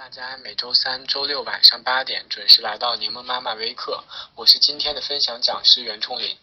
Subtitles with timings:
[0.00, 4.02] 大家每周三、周六晚上八点准时来到柠檬妈妈微课，
[4.34, 6.38] 我是今天的分享讲师袁冲林。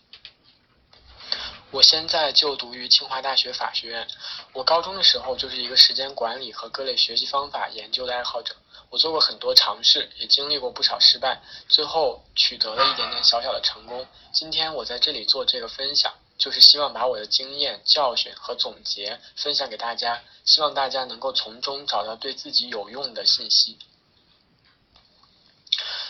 [1.71, 4.07] 我现在就读于清华大学法学院。
[4.54, 8.55] 我高中的时候就是一个时间管理和各类学习方法研究的爱好者。
[8.91, 14.08] 我做过很多尝试，也经历过不少失败，最后取得了一点点小小的成功。
[14.32, 23.77] 今天我在这里做这个分享，就是希望把我的经验、教训和总结分享给大家，希望大家能够从中找到对自己有用的信息。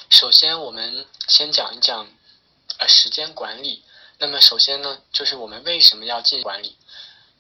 [0.10, 2.08] 首先，我们先讲一讲
[2.78, 3.84] 呃时间管理。
[4.20, 6.76] 那么首先呢，就是我们为什么要进管理？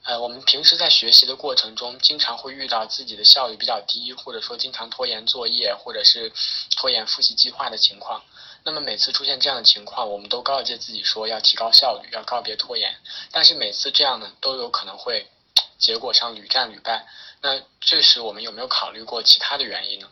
[0.03, 6.31] 呃，我们平时在学习的过程中，经常会遇到自己的效率比较低，或者说经常拖延作业，或者是
[6.77, 8.23] 拖延复习计划的情况。
[8.67, 12.97] 那么每次出现这样的情况，我们都告诫自己说要提高效率，要告别拖延。
[13.31, 15.29] 但是每次这样呢，都有可能会
[15.77, 17.07] 结果上屡战屡败。
[17.41, 20.09] 那这时我们有没有考虑过其他的原因呢？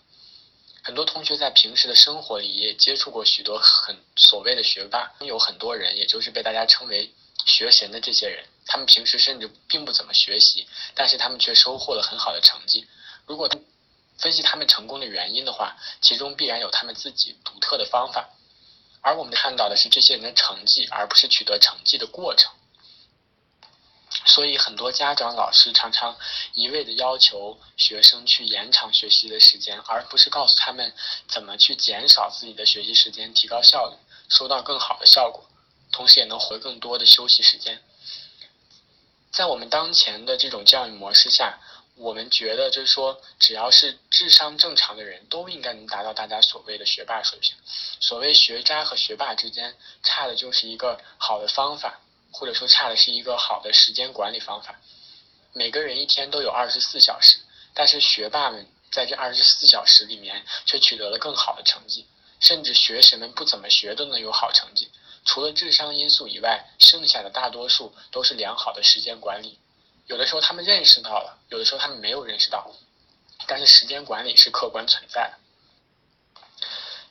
[0.82, 7.14] 很多同学在平时的生活里也接触过许多很所谓的学霸，有很多人也就是被大家称为
[7.46, 12.88] 学神的这些人，他们平时甚至并不怎么学习，但是他们却收获了很好的成绩。
[13.26, 13.50] 如果
[14.18, 18.30] 分析他们成功的原因的话，其中必然有他们自己独特的方法，
[19.06, 22.52] 而我们看到的是这些人的成绩，而不是取得成绩的过程。
[24.26, 26.18] 所以，很多家长、老师常常
[26.56, 30.92] 一味的要求学生去延长学习的时间，而不是告诉他们
[31.28, 33.96] 怎么去减少自己的学习时间，提高效率，
[34.28, 35.46] 收到更好的效果，
[35.92, 37.84] 同时也能回更多的休息时间。
[39.32, 41.60] 在我们当前的这种教育模式下，
[41.96, 47.56] 我们觉得就是说，只要是智商正常的人都应该能达到大家所谓的学霸水平。
[48.00, 52.02] 所谓学渣和学霸之间，差的就是一个好的方法。
[52.38, 54.76] 或者说差的是一个好的时间管理方法。
[55.54, 57.40] 每个人一天都有二十四小时，
[57.74, 62.06] 但是学霸们在这二十四小时里面却取得了更好的成绩，
[62.42, 64.92] 甚至学神们不怎么学都能有好成绩。
[65.24, 69.58] 除了智商因素以外，剩下的大多数都是良好的时间管理。
[70.08, 72.70] 有的时候他们认识到了，有的时候他们没有认识到，
[73.48, 75.38] 但是时间管理是客观存在的。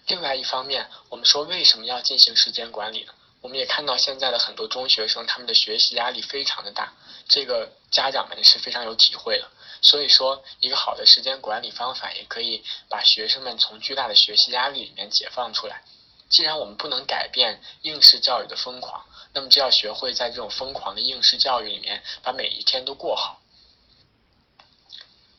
[0.06, 3.12] 另外一方面，我们说为什么要进行时间管理呢？
[3.41, 6.93] 我们也看到现在的很多中学生，他们的学习压力非常的大，
[7.28, 9.50] 这个家长们是非常有体会的。
[9.82, 15.82] 所以说，一个好的时间管理方法，也可以把学生们从巨大的学习压力里面解放出来。
[16.31, 23.43] 既然我们不能改变应试教育的疯狂，那么就要学会在这种疯狂的应试教育里面，把每一天都过好。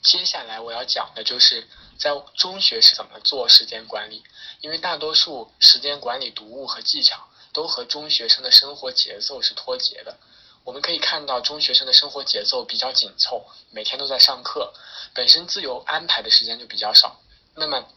[0.03, 1.67] 接下来我要讲的就是
[1.97, 4.23] 在中学是怎么做时间管理，
[4.61, 7.27] 因为大多数时间管理读物和技巧。
[7.55, 10.17] 都和中学生的生活节奏是脱节的。
[10.65, 14.73] 我们可以看到，中学生的生活节奏比较紧凑，每天都在上课，
[15.13, 17.21] 本身自由安排的时间就比较少。
[17.55, 17.87] 那么，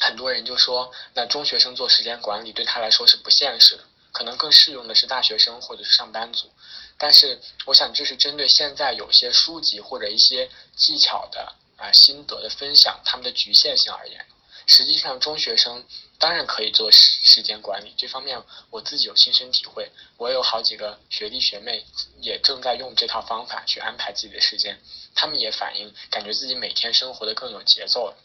[0.00, 3.84] 很多人就说，那中学生做时间管理对他来说是不现实的，
[4.18, 6.50] 可能更适用的是大学生或者是上班族。
[6.96, 14.26] 但是，我想这是针对现在有些书籍或者一些技巧的啊心得的分享，他们的局限性而言。
[14.66, 15.86] 实际上，中学生
[16.18, 19.92] 当然可以做时间管理，这方面我自己有亲身体会。
[20.16, 21.86] 我有好几个学弟学妹
[22.20, 24.82] 也正在用这套方法去安排自己的时间，
[25.14, 28.16] 他们也反映感觉自己每天生活的更有节奏了。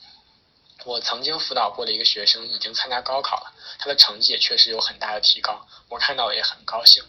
[0.86, 7.04] 我曾经辅导过的一个学生已经参加高考了，他的成绩也确实有很大的提高，我看到也很高兴。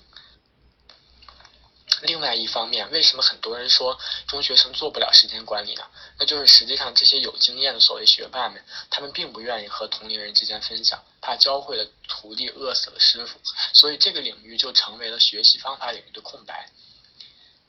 [2.03, 5.85] 另外一方面，为什么很多人说中学生做不了时间管理呢？
[6.19, 13.41] 那就是实际上这些有经验的所谓学霸们，他们并不愿意和同龄人之间分享，怕教会了徒弟饿死了师傅，
[13.73, 16.69] 所以这个领域就成为了学习方法领域的空白。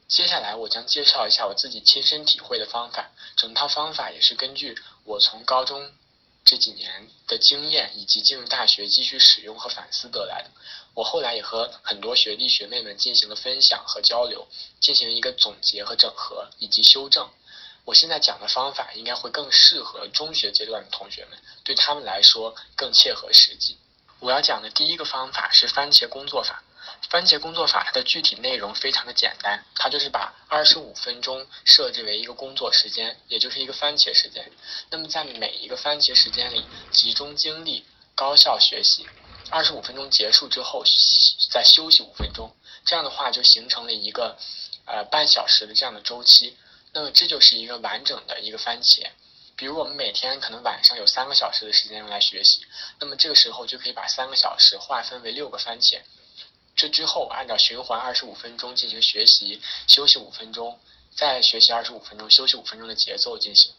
[0.08, 5.92] 接下来我将介绍一下我自己亲身体会的方法，整套方法也是根据我从高中。
[6.48, 10.52] 这几年的经验以及进入大学继续使用和反思得来的，
[10.94, 14.48] 我后来也和很多学弟学妹们进行了分享和交流，
[14.80, 17.28] 进行一个总结和整合以及修正。
[17.84, 23.80] 我现在讲的方法应该会更适合中学阶段的同学们，对他们来说更切合实际。
[24.20, 26.64] 我要讲的第一个方法是番茄工作法。
[27.10, 34.52] 番茄工作法，它的具体内容非常的简单，它就是把二十五分钟设置为一个工作时间，也就是一个番茄时间。
[34.90, 37.86] 那么在每一个番茄时间里，集中精力，
[38.16, 39.08] 高效学习。
[39.52, 40.84] 二十五分钟结束之后，
[41.52, 44.38] 再休息五分钟，这样的话就形成了一个
[44.86, 46.58] 呃半小时的这样的周期。
[46.94, 49.06] 那么这就是一个完整的一个番茄。
[49.56, 52.66] 比如我们每天可能晚上有三个小时的时间用来学习，
[53.00, 56.02] 那么这个时候就可以把三个小时划分为六个番茄。
[56.76, 60.80] 这之后，按照循环二十五分钟进行学习，休息五分钟，
[61.16, 63.72] 再学习二十五分钟，休息五分钟的节奏进行。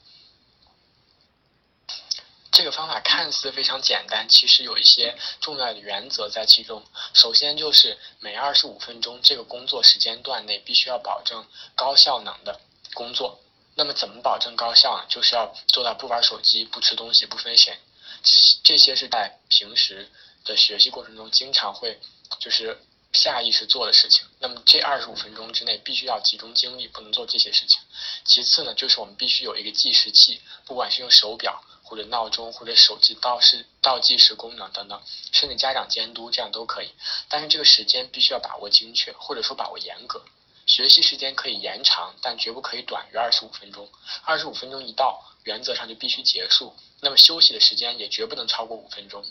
[2.51, 6.83] 这个方法看似非常简单，其实有一些重要的原则在其中。
[7.13, 12.59] 首先就是每二十五分钟这个工作时间段内必须要保证高效能的
[12.95, 13.39] 工作。
[13.75, 15.05] 那么怎么保证高效呢？
[15.07, 17.77] 就是要做到不玩手机、不吃东西、不分神。
[18.23, 20.11] 这这些是在平时
[20.47, 22.01] 的学习过程中经常会
[22.39, 22.79] 就是
[23.13, 24.25] 下意识做的事情。
[24.41, 27.81] 那么这二十五分钟之内必须要集中精力，不能做这些事情。
[28.25, 35.01] 其次呢，就是我们必须有一个计时器，不管是用手表或者闹钟或者手机倒时倒计时功能等等，
[35.33, 36.91] 甚至家长监督这样都可以。
[37.29, 40.25] 但是这个时间必须要把握精确，或者说把握严格。
[40.67, 43.89] 学习时间可以延长，但绝不可以短于二十五分钟。
[44.25, 46.75] 二十五分钟一到，原则上就必须结束。
[47.01, 49.25] 那么休息的时间也绝不能超过五分钟，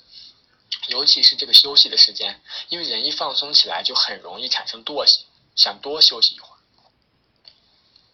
[0.88, 5.26] 尤其是这个休息的时间，因为人一放松起来就很容易产生惰性，
[5.56, 6.58] 想多休息一会儿。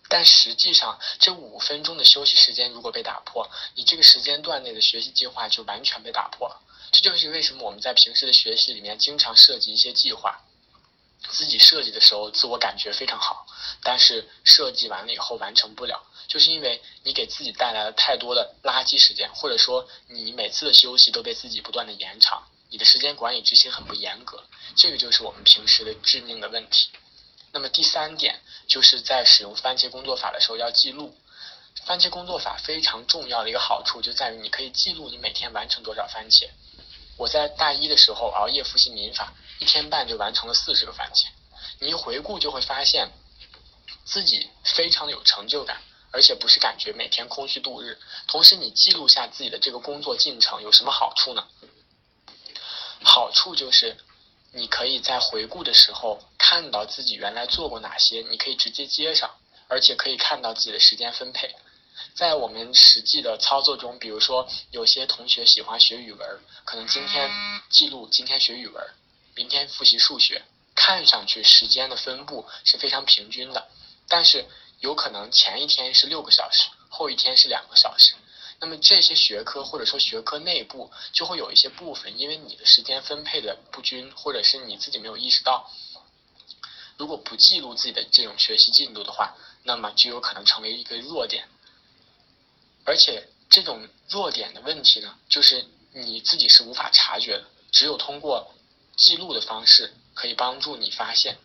[0.08, 6.62] 但实际上，这五分钟的休息时间如果被打破，你这个时间段内的学习计划就完全被打破了。
[6.92, 10.42] 这就是为什么我们在平时的学习里面经常设计一些计划。
[11.30, 13.46] 自己设计的时候，自我感觉非常好，
[13.84, 24.44] 但是设计完了以后完成不了，就是因为你给自己带来了太多的垃圾时间，或者说你每次的休息都被自己不断的延长，你的时间管理执行很不严格，
[24.76, 26.90] 这个就是我们平时的致命的问题。
[27.54, 31.16] 那么第三点，就是在使用番茄工作法的时候要记录。
[31.86, 36.50] 番茄工作法非常重要的一个好处就在于你可以记录你每天完成多少番茄。
[37.18, 39.34] 我在大一的时候熬夜复习民法。
[39.62, 41.28] 一天半就完成了四十个番茄，
[41.80, 43.12] 你一回顾就会发现，
[44.04, 45.80] 自己非常的有成就感，
[46.12, 48.00] 而且不是感觉每天空虚度日。
[48.28, 51.48] 同时，你记录下自己的这个工作进程有什么好处呢？
[53.04, 53.98] 好处就是，
[54.52, 59.30] 你可以在回顾的时候看到自己原来做过哪些，你可以直接接上，
[59.68, 61.56] 而且可以看到自己的时间分配。
[62.16, 67.30] 在我们实际的操作中，比如说有些同学喜欢学语文，可能今天
[67.70, 68.84] 记录今天学语文。
[69.36, 70.44] 明天复习数学，
[70.76, 73.70] 看上去时间的分布是非常平均的，
[74.08, 74.46] 但是
[74.80, 78.14] 有可能前一天是六个小时，后一天是两个小时。
[78.60, 85.72] 那么这些学科或者说学科内部就会有一些部分，因为你的时间分配的不均，或者是你自己没有意识到，
[86.98, 91.48] 如果不记录自己的这种学习进度的话，那么就有可能成为一个弱点。
[92.86, 98.54] 而且这种弱点的问题呢，就是你自己是无法察觉的，只有通过。
[98.96, 101.38] 记录的方式可以帮助你发现，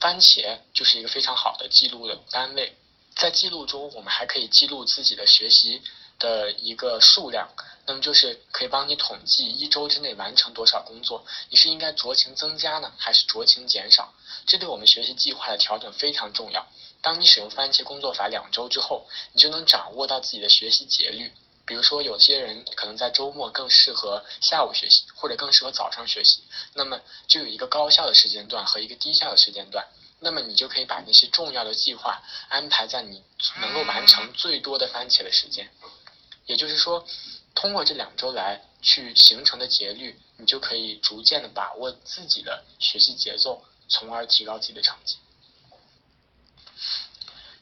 [0.00, 2.76] 番茄就是一个非常好的记录的单位。
[3.14, 5.80] 在记录中，我们还可以记录自己的学习
[6.18, 7.48] 的一个数量，
[7.86, 11.24] 那么就是可以帮你统计一周之内完成多少工作。
[11.48, 14.12] 你是应该酌情增加呢，还是酌情减少？
[14.46, 16.66] 这对我们学习计划的调整非常重要。
[17.00, 21.32] 当你使用番茄工作法两周之后，你就能掌握到自己的学习节律。
[21.66, 26.42] 比如说，有些人可能在周末更适合下午学习，或者更适合早上学习，
[26.74, 29.86] 那么就有一个高效的时间段和一个低效的时间段。
[30.20, 33.22] 那么你就可以把那些重要的计划安排在你
[33.60, 35.70] 能够完成最多的番茄的时间。
[36.46, 37.06] 也就是说，
[37.54, 45.16] 通过这两周来去形成的节律，你就可以逐渐的把握自己的学习节奏，从而提高自己的成绩。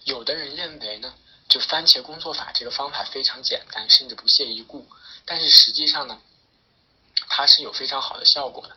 [0.05, 1.15] 有的人认为呢？
[1.53, 4.89] 就番茄工作法这个方法非常简单，甚至不屑一顾。
[5.27, 6.19] 但是实际上呢，
[7.29, 8.75] 它是有非常好的效果的。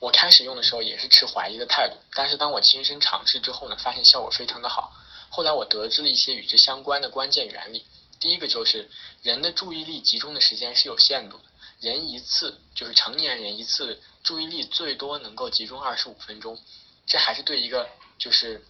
[0.00, 4.96] 我开始用的时候也是持怀疑的态度，但是当我亲身尝试之后呢，发现效果非常的好。
[5.28, 7.84] 后来我得知了一些与之相关的关键原理。
[8.18, 8.88] 第一个就是
[9.20, 11.44] 人的注意力集中的时间是有限度的，
[11.80, 16.58] 人一次就是成年人一次注意力最多能够集中二十五分钟，
[17.06, 17.86] 这还是对一个
[18.18, 18.64] 就是。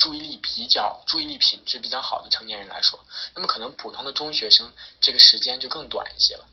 [0.00, 2.98] 注意力比较、注意力品质比较好的成年人来说，
[3.34, 6.46] 那么可能普通的中学生这个时间就更短一些了。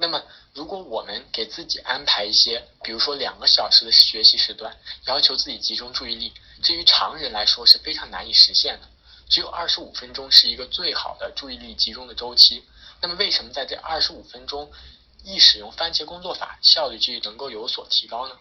[0.00, 0.22] 那么，
[0.54, 4.76] 如果我们给自己安排一些，比如说两个小时的学习时段，
[5.06, 8.88] 要求自己集中注意力，这于常人来说是非常难以实现的。
[9.28, 12.64] 只有二十五分钟是一个最好的注意力集中的周期。
[13.00, 14.70] 那么，为什么在这二十五分钟
[15.24, 18.38] 一使用番茄工作法，效率就能够有所提高呢？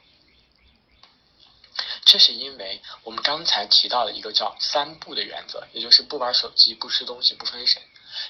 [2.07, 7.81] 这是因为我们刚才提到的一个叫“三不”的原则，也就是不玩手机、不吃东西、不分神。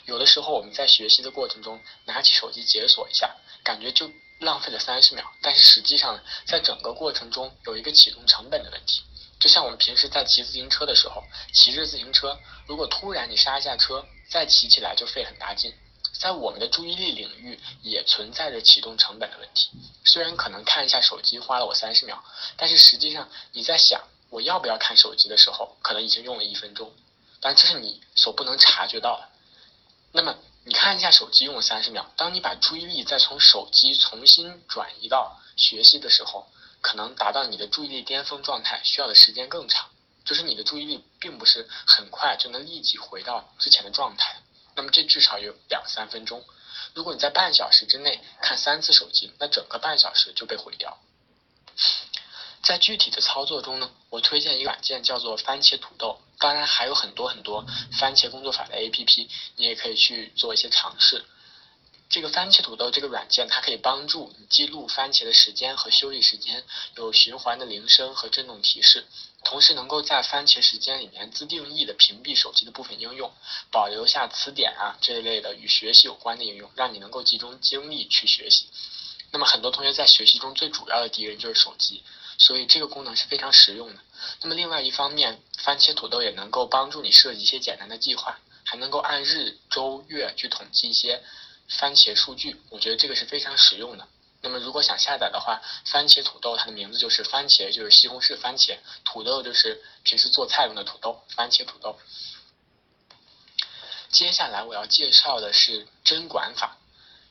[0.05, 9.03] 有的时候我们在学习的过程中拿起手机解锁一下，感觉就浪费了三十秒，但是实际上在整个过程中有一个启动成本的问题。
[9.39, 15.71] 就像我们平时在骑自行车的时候，骑着自行车，如果突然你刹一下车，再骑起来就费很大劲。
[16.19, 19.69] 在我们的注意力领域也存在着启动成本的问题。
[20.03, 22.23] 虽然可能看一下手机花了我三十秒，
[22.55, 26.91] 但是实际上你在想我要不要看手机的时候，可能已经用了一分钟。
[27.39, 29.29] 但这是你所不能察觉到的。
[30.11, 36.47] 那么你看一下手机用了三十秒，当你把注意力再从手机重新转移到学习的时候，
[36.81, 39.87] 可能达到你的注意力巅峰状态需要的时间更长。
[40.25, 44.41] 就是你的注意力并不是很快就能立即回到之前的状态，
[44.77, 46.45] 那么这至少有两三分钟。
[46.93, 50.97] 如果你在半小时之内看三次手机，那整个半小时就被毁掉。
[52.63, 57.65] 在具体的操作中呢，我推荐一个软件叫做番茄土豆，当然还有很多很多
[57.99, 61.25] 番茄工作法的 APP，你也可以去做一些尝试。
[62.09, 66.63] 这个番茄土豆这个软件，它可以帮助你记录番茄的时间和休息时间，
[66.95, 69.05] 有循环的铃声和震动提示，
[69.43, 73.29] 同时能够在番茄时间里面自定义的屏蔽手机的部分应用，
[73.71, 78.67] 保留下词典啊这一类的与学习有关的应用，让你能够集中精力去学习。
[79.31, 82.01] 那么很多同学在学习中最主要的敌人就是手机，
[82.37, 83.99] 所以这个功能是非常实用的。
[84.41, 91.21] 那么另外一方面，番茄土豆也能够帮助你设计一些简单的计划，还能够按日、周、月去统计一些。
[91.67, 94.07] 番茄数据，我觉得这个是非常实用的。
[94.41, 101.97] 那么如果想下载的话，番茄土豆它的名字就是番茄，就是西红柿番茄，土豆就是平时做菜用的土豆，番茄土豆。
[104.09, 106.77] 接下来我要介绍的是针管法。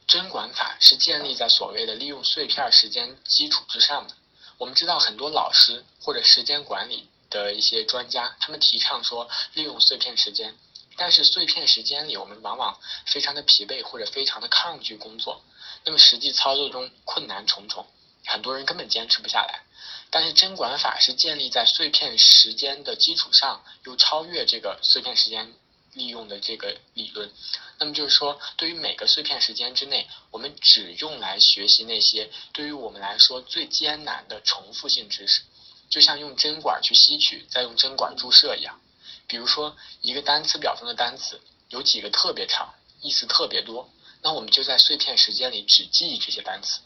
[0.07, 4.15] 针管法是建立在所谓的利用碎片时间基础之上的。
[4.59, 10.57] 我们知道很多老师或者时间管理的一些专家，他们提倡说利用碎片时间。
[10.97, 15.43] 但是碎片时间里，我们往往非常的疲惫或者非常的抗拒工作，
[15.85, 17.87] 那么实际操作中困难重重，
[18.25, 19.63] 很多人根本坚持不下来。
[20.11, 25.53] 但是针管法是建立在碎片时间的基础上，又超越这个碎片时间
[25.93, 27.31] 利用的这个理论。
[27.79, 35.43] 那么就是说，对于每个碎片时间之内，我们只用来学习那些对于我们来说最艰难的重复性知识，
[35.91, 38.81] 就像用针管去吸取，再用针管注射一样。
[39.29, 43.91] 比如说，一个单词表中的单词有几个特别长，意思特别多，
[44.23, 46.81] 那我们就在碎片时间里只记忆这些单词。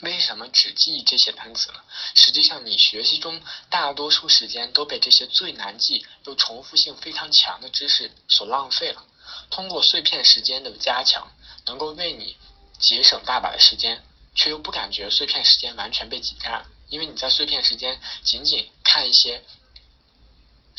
[0.00, 1.80] 为什么只记忆这些单词呢？
[2.14, 9.04] 实际上，你学习中大多数时间都被这些最难记又重复性非常强的知识所浪费了。
[9.50, 11.30] 通过碎片时间的加强，
[11.66, 12.38] 能够为你
[12.78, 14.02] 节省大把的时间，
[14.34, 19.44] 却又不感觉碎片时间完全被挤占，因为你在碎片时间仅仅看一些。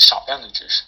[0.01, 0.81] 少量的知识，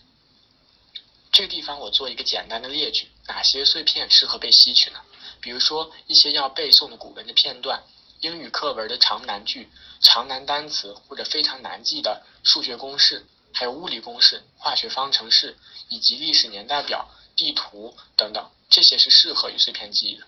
[1.32, 5.00] 这个地方我做一个简单的列举，哪些碎片适合被吸取呢？
[5.40, 7.84] 比如说一些要背诵的古文的片段，
[8.22, 9.70] 英语课文的长难句、
[10.02, 15.58] 长难单词或者非常难记的数学公式，还有物理公式、化学方程式
[15.90, 20.26] 以及历史年代表、地图等等，这些是适合于碎片记忆的。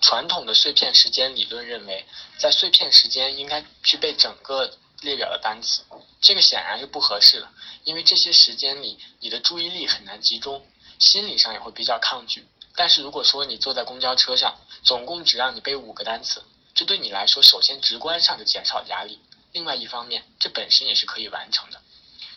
[0.00, 2.04] 传统的碎片时间理论认为，
[2.36, 4.76] 在碎片时间应该具备整个。
[5.00, 5.82] 列表的单词，
[6.20, 7.48] 这个显然是不合适的，
[7.84, 10.66] 因为这些时间里你的注意力很难集中，
[10.98, 12.46] 心理上也会比较抗拒。
[12.74, 16.42] 但是如果说你坐在公交车上，总共只让你背五个单词，
[16.74, 19.20] 这对你来说首先直观上就减少压力，
[19.52, 21.80] 另外一方面这本身也是可以完成的。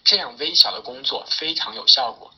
[0.04, 2.34] 这样微小的工作非常有效果，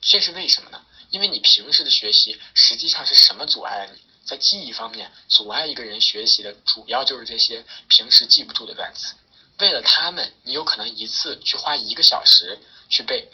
[0.00, 0.84] 这是为什么呢？
[1.10, 4.00] 因为你平时的学习实际上是什么阻碍了你？
[4.26, 9.14] 在记忆方面，阻碍一个人学习的主要就是这些平时记不住的单词。
[9.58, 13.28] 为了他们，你有可能一次去花一个小时去背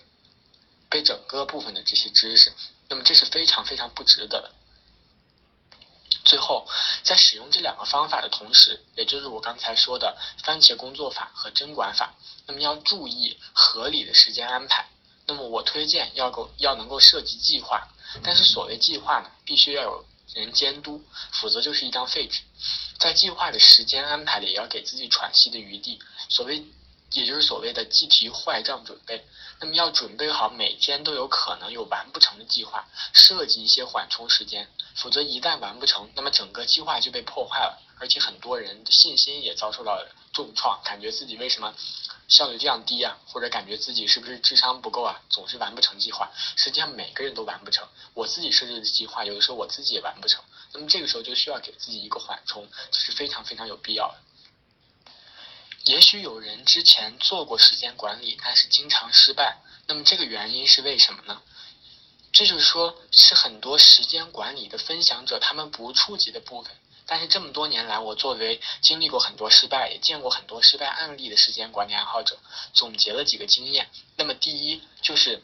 [0.88, 2.52] 背整个部分的这些知识，
[2.88, 4.50] 那么这是非常非常不值得的。
[6.24, 6.66] 最后，
[7.02, 12.14] 在使用这两个方法的同时，也就是我刚才说的番茄工作法和针管法，
[12.46, 14.86] 那么要注意合理的时间安排。
[15.26, 17.88] 那么我推荐要够要能够设计计划，
[18.22, 22.40] 但是所谓计划呢，必须要有人监督，否则就是一张废纸。
[22.98, 26.00] 在计划的时间安排里，也要给自己喘息的余地。
[26.28, 26.64] 所谓，
[27.14, 29.24] 也就是所谓的计提坏账准备。
[29.60, 34.68] 那么要准备好每天都有可能有完不成的计划，设计一些缓冲时间。
[34.96, 41.74] 否则一旦完不成，那么整个计划就被破坏了，而且很多人的信心也遭受到重创，感觉自己为什么
[42.28, 43.16] 效率这样低啊？
[43.26, 45.20] 或者感觉自己是不是智商不够啊？
[45.30, 46.30] 总是完不成计划。
[46.56, 50.42] 实际上每个人都完不成，我自己设置的计划，有的时候我自己也完不成。
[50.72, 54.18] 那么这个时候就需要给自己一个缓冲，这是非常非常有必要的。
[55.84, 59.58] 也许有人之前做过时间管理，但是经常失败。
[59.86, 61.42] 那么这个原因是为什么呢？
[62.32, 66.72] 这就是说，是很多时间管理的分享者他们不触及的部分。
[67.06, 72.38] 但是这么多年来，我作为经历过很多失败，也见过很多失败案例的时间管理爱好者，
[72.72, 73.90] 总结了几个经验。
[74.16, 75.42] 那么第一就是，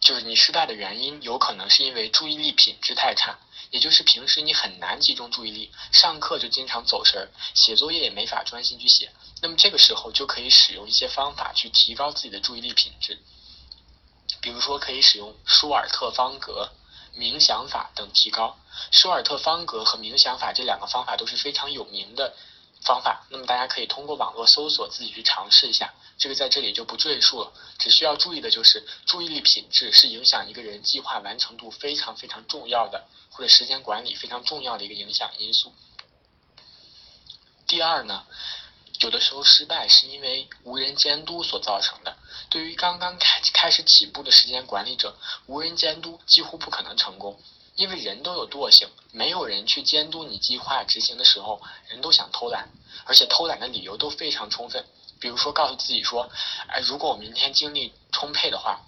[0.00, 3.38] 就是你失败的原因有可能是因为注意力品质太差。
[3.72, 9.10] 也就是平时你很难集中注意力，上课就经常走神儿，写作业也没法专心去写。
[9.40, 13.18] 那么这个时候就可以使用一些方法去提高自己的注意力品质。
[14.42, 16.70] 比如说可以使用舒尔特方格、
[17.16, 18.58] 冥想法等提高。
[18.90, 22.36] 舒尔特方格和冥想法这两个方法都是非常有名的
[22.84, 25.94] 方法，那么大家可以通过网络搜索自己去尝试一下。
[26.18, 35.74] 这个在这里就不赘述了，只需要注意的就是注意力品质是影响一个人计划完成度非常非常重要的，或者时间管理非常重要的一个影响因素。
[37.66, 38.26] 第二呢，
[39.00, 42.16] 有的时候失败是因为无人监督所造成的。
[42.50, 47.40] 对于刚刚开开始起步的时间管理者，无人监督几乎不可能成功，
[47.76, 52.68] 因为人都有惰性，没有人去监督你计划执行的时候，人都想偷懒，
[53.06, 54.84] 而且偷懒的理由都非常充分。
[55.18, 56.30] 比如说，告诉自己说，
[56.68, 58.80] 哎，如果我明天精力充沛的话，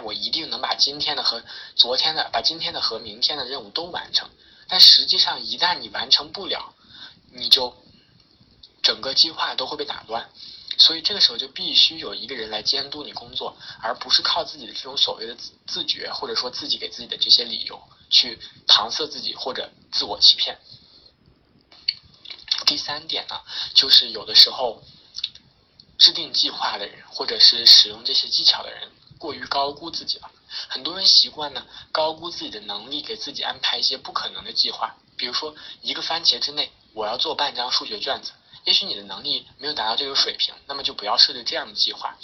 [0.00, 1.42] 我一定能把今天的和
[1.74, 4.28] 昨天的，把今天的和明天的任务都完成。
[4.68, 6.74] 但实际上，一旦你完成不了，
[7.32, 7.76] 你就
[8.82, 10.28] 整个计划都会被打乱。
[10.78, 20.58] 所以这个时候就必须有一个人来监督你工作，而不是靠自己的这种所谓的自自觉，或者说自己给自己的这些理由去搪塞自己或者自我欺骗。
[22.66, 23.40] 第三点呢，
[23.74, 24.82] 就是有的时候。
[25.98, 30.30] 制定计划的人，或者是使用这些技巧的人，过于高估自己了。
[30.68, 34.94] 很多人习惯呢，高估自己的能力，给自己安排一些不可能的计划。
[35.16, 38.32] 比如说，一个番茄之内，我要做半张数学卷子。
[38.64, 42.16] 也许你的能力没有达到这个水平，那么就不要设置这样的计划。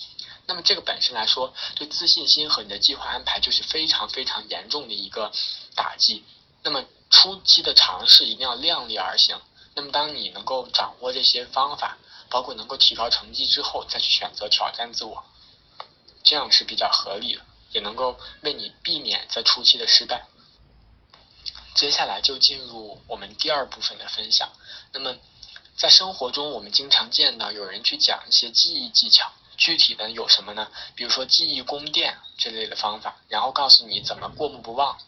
[0.47, 5.31] 那么这个本身来说，对自信心和你的计划安排就是非常非常严重的一个
[5.77, 6.25] 打击。
[6.65, 9.41] 那么初期的尝试一定要量力而行。
[9.75, 11.97] 那么当你能够掌握这些方法，
[12.29, 15.25] 包括能够提高成绩之后，再去选择挑战自我，
[16.23, 20.26] 这样是比较合理的，也能够为你避免在初期的失败。
[21.75, 24.50] 接下来就进入我们第二部分的分享。
[24.93, 25.17] 那么，
[25.76, 30.71] 在生活中，我们经常见到有人去讲一些记忆技巧，具体的有什么呢？
[30.95, 34.99] 比如说记忆宫殿这类的方法，然后告诉你怎么过目不忘。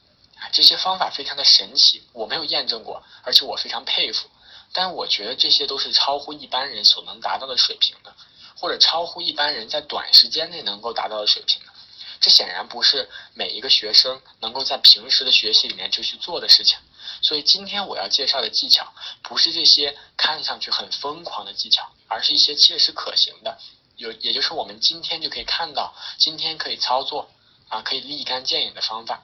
[0.53, 4.29] 这些方法非常的神奇，我没有验证过，而且我非常佩服。
[4.73, 8.15] 但我觉得这些都是超乎一般人所能达到的水平的，
[8.57, 11.73] 或者超乎一般人在短时间内能够达到的水平的。
[12.21, 16.79] 这显然不是每一个学生能够在平时的学习里面就去做的事情。
[17.21, 23.59] 所以今天我要介绍的技巧，不是这些看上去很疯狂的技巧，而是一些切实可行的，
[23.97, 27.31] 有也就是我们今天就可以看到，今天可以操作
[27.69, 29.23] 啊，可以立竿见影的方法。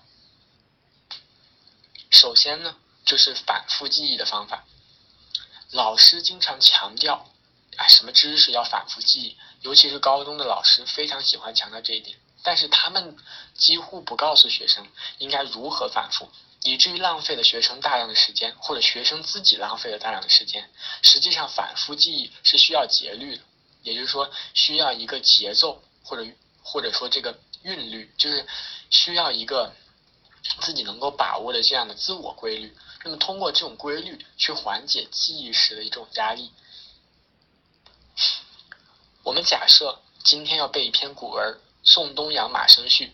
[2.11, 4.65] 首先呢，就是反复记忆的方法。
[5.71, 7.31] 老师经常强调，
[7.89, 12.19] 什么知识要反复记忆，尤其是高中的老师非常喜欢强调这一点。
[12.43, 13.17] 但是他们
[13.55, 14.87] 几乎不告诉学生
[15.19, 16.31] 应该如何反复，
[16.63, 20.71] 以至于浪费了学生大量的时间，或者学生自己浪费了大量的时间。
[21.03, 23.43] 实际上，反复记忆是需要节律的，
[23.83, 26.27] 也就是说，需要一个节奏，或者
[26.63, 28.47] 或者说这个韵律，就是
[28.89, 29.75] 需要一个
[30.63, 32.75] 自己能够把握的这样的自我规律。
[33.05, 36.51] 那么通过这种规律去缓解记忆时的一种压力。
[39.23, 43.07] 我们假设今天要背一篇古文《宋东阳马生序》，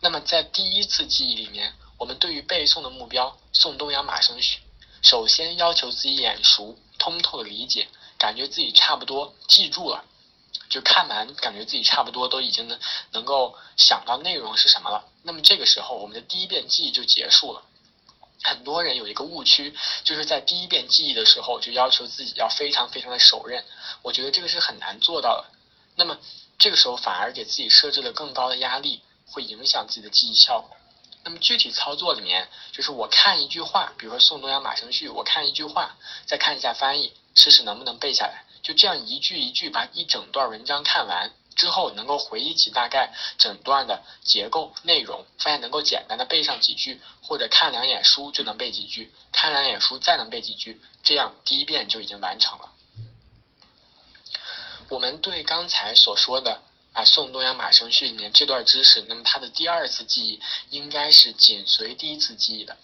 [0.00, 4.58] 那么在第一次记忆里面，我们对于背诵的目标《宋东阳马生序》，
[5.06, 7.86] 首先要求自己眼熟、通透的理解，
[8.18, 10.04] 感觉自己差不多记住了，
[10.70, 12.80] 就看完感觉自己差不多都已经能
[13.12, 15.04] 能够想到内容是什么了。
[15.22, 17.62] 那么这个时候，我们的第一遍记忆就结束了。
[18.42, 19.74] 很多人有一个误区，
[20.04, 23.64] 就是在第一遍记忆的时候就要求自己要非常非常的熟认，
[24.02, 25.50] 我觉得这个是很难做到的。
[25.96, 26.18] 那么
[26.58, 30.76] 这个时候反而给自己设置了更高的压力，会影响自己的记忆效果。
[31.24, 38.44] 那么具体操作里面，就是我看一句话，比如说《宋东阳马生序》，我看一句话，再看一下翻译，试试能不能背下来。
[38.62, 41.30] 就这样一句一句把一整段文章看完。
[41.54, 52.72] 之后能够回忆起大概整段的结构内容，发现能够简单的背上几句，或者看两眼书就能背几句，看两眼书再能背几句，这样第一遍就已经完成了。
[54.88, 56.60] 我们对刚才所说的
[56.92, 62.76] 啊《宋东阳马生序》里面这段知识，那么它的第二次记忆应该是紧随第一次记忆的，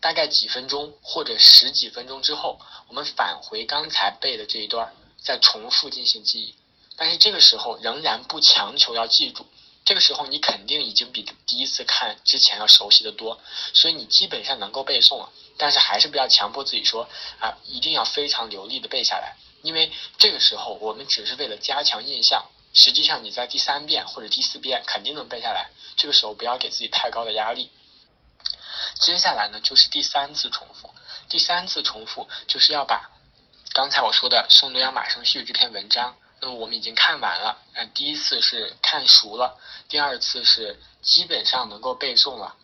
[0.00, 4.92] 大概几分钟或者十几分钟之后，我们返回刚才背的这一段，
[5.22, 6.54] 再重复进行记忆。
[6.98, 9.46] 但是这个时候仍然不强求要记住，
[9.84, 13.40] 这个时候你肯定已经比第一次看之前要熟悉的多，
[13.72, 15.30] 所以你基本上能够背诵了。
[15.56, 17.08] 但是还是不要强迫自己说
[17.40, 25.70] 啊，一定要非常流利的背下来，因为这个时候我们只是为了加强印象，实际上你在第三遍或者第四遍肯定能背下来。
[25.96, 27.70] 这个时候不要给自己太高的压力。
[29.00, 30.92] 接下来呢就是第三次重复，
[31.28, 33.10] 第三次重复就是要把
[33.72, 36.16] 刚才我说的《宋东阳马生序》这篇文章。
[36.40, 42.54] 那么我们已经看完了，嗯，第一次是看熟了，第二次是基本上能够背诵了，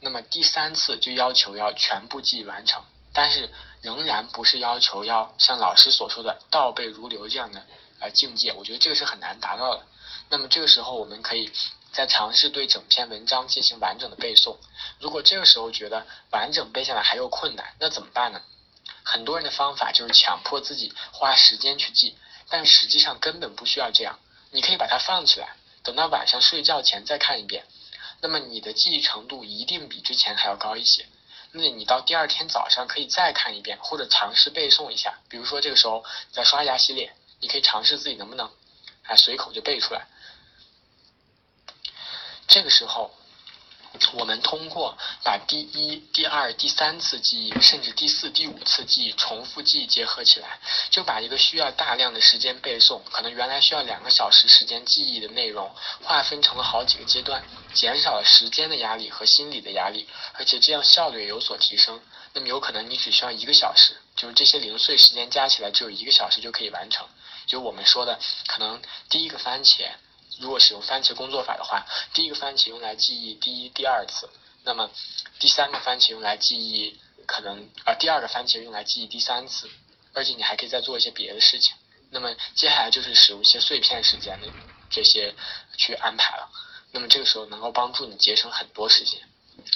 [0.00, 2.82] 那么第三次就要求要全部记完成，
[3.12, 3.50] 但是
[3.82, 7.64] 仍然不是要求要像老师所说的倒背如流这样的
[8.00, 9.86] 呃境界，我觉得这个是很难达到的。
[10.28, 11.52] 那么这个时候我们可以
[11.92, 14.56] 再尝试对整篇文章进行完整的背诵，
[14.98, 18.42] 如果这个时候觉得完整背下来还有困难，那怎么办呢？
[19.04, 22.16] 很多人的方法就是强迫自己花时间去记。
[22.48, 24.18] 但实际上根本不需要这样，
[24.50, 27.66] 你可以把它放起来，等到晚上睡觉前再看一遍，
[28.20, 31.06] 那么你的记忆程度一定比之前还要高一些。
[31.52, 35.18] 那你到第二天早上可以再看一遍，或者尝试背诵一下。
[35.28, 38.50] 比如说这个时候在刷牙洗脸，你可以尝试自己能不能，
[39.04, 40.06] 啊，随口就背出来。
[42.46, 43.14] 这个时候。
[44.12, 57.42] 我们通过把第一、第二、第三次记忆，甚至第四、第五次记忆重复记忆结合起来，就把一个需要大量的时间背诵，可能原来需要两个小时时间记忆的内容，划分成了好几个阶段，
[57.74, 62.00] 减少了时间的压力和心理的压力，而且这样效率有所提升。
[62.34, 67.06] 那么有可能你只需要一个小时，就是这些零碎时间加起来只有一个小时就可以完成。
[67.46, 69.88] 就我们说的，可能第一个番茄。
[70.40, 74.28] 如果使用番茄工作法的话，第一个番茄用来记忆第一、第二次，
[74.64, 74.90] 那么
[75.38, 79.68] 第三个番茄用来记忆可能啊第二个番茄用来记忆第三次，
[80.12, 81.74] 而且你还可以再做一些别的事情。
[82.10, 84.48] 那么接下来就是使用一些碎片时间的
[84.90, 85.34] 这些
[85.76, 86.50] 去安排了，
[86.92, 89.20] 那么这个时候能够帮助你节省很多时间。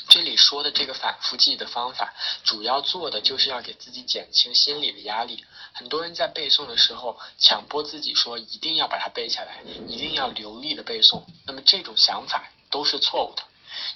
[0.08, 2.14] 这里说的这个反复记忆的方法，
[2.44, 5.44] 主要做的就是要给自己减轻心理的压力。
[5.72, 11.22] 很多人在背诵的时候，强迫自己说一定要把它背下来，一定要流利的背诵。
[11.46, 13.42] 那么这种想法都是错误的。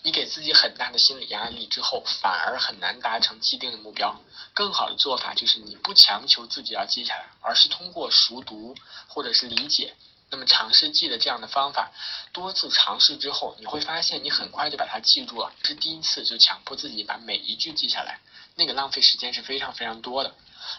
[0.03, 4.19] 你给自己很大的心理压力之后，反而很难达成既定的目标。
[4.55, 8.75] 更好的做法就是你不强求自己要记下来，而是通过熟读
[9.07, 9.95] 或者是理解。
[10.29, 11.93] 那么尝试记的这样的方法，
[12.33, 15.53] 多次尝试之后，你会发现你很快就把它记住了。
[15.63, 18.19] 是第一次就强迫自己把每一句记下来，
[18.57, 20.35] 那个浪费时间是非常非常多的。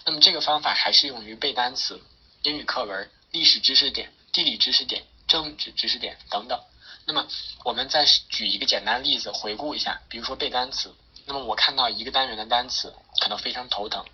[0.06, 2.02] 那么这个方法还适用于背单词、
[2.44, 6.62] 英语课文、历史知识点、地理知识点、政治知识点等等。
[7.06, 7.26] 那么
[7.64, 10.94] 我们再举一个简单例子回顾一下，比如说背单词。
[11.26, 14.06] 那么我看到一个单元的单词可能非常头疼，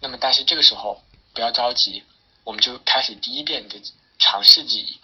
[0.00, 1.02] 那么但是这个时候
[1.34, 2.02] 不要着急，
[2.44, 3.78] 我们就开始第一遍的。
[4.20, 5.00] 尝试记忆，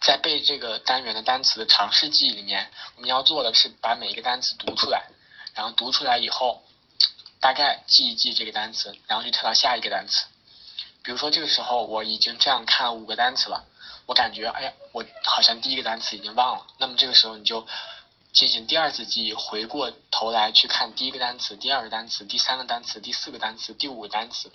[0.00, 5.10] 在背这个单元的单词的尝试记忆里面，我们要做的是把每一个单词读出来，
[5.54, 6.62] 然后读出来以后，
[7.40, 10.24] 大概记一记这个单词，然后就跳到下一个单词。
[11.02, 13.66] 比如说这个时候我已经这样看五个单词了，
[14.06, 16.66] 我感觉哎呀，我好像第一个单词已经忘了。
[16.78, 17.66] 那么这个时候你就
[18.32, 24.52] 进行第二次记忆，回过头来去看第一个单词、第二个单词、第三个单词、第四个单词、第五个单词，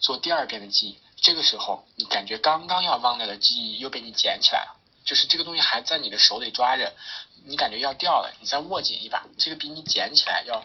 [0.00, 0.98] 做第二遍的记忆。
[1.20, 6.94] 这个时候，你感觉刚刚要忘掉的记忆又被你捡起来了，就是这个东西还在你的手里抓着，
[7.44, 10.64] 你感觉要掉了，你再握紧一把，这个比你捡起来要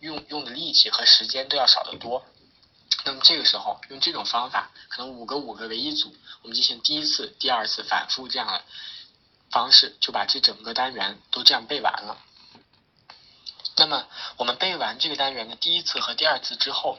[0.00, 2.24] 用用的力气和时间都要少得多。
[3.04, 8.62] 那么这个时候用这种方法，可能五个五个为一组，我们进行第一次、第二次反复这样的
[9.50, 12.18] 方式，就把这整个单元都这样背完了。
[13.76, 14.06] 那么
[14.38, 16.98] 我们背完这个单元的第一次和第二次之后。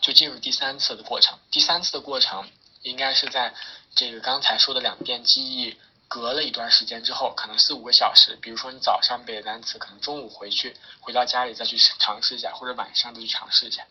[0.00, 1.38] 就进入第三次的过程。
[1.50, 2.50] 第三次的过程
[2.82, 3.54] 应该是在
[3.94, 5.76] 这个刚才说的两遍记忆
[6.08, 8.36] 隔了一段时间之后，可能四五个小时。
[8.42, 13.86] 比如说你早上背的单词，可能中午回去回到家里再去尝试一下，或者晚上再去尝试一下。